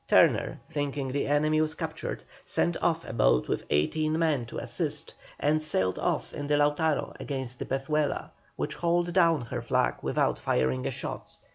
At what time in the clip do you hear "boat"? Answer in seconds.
3.13-3.47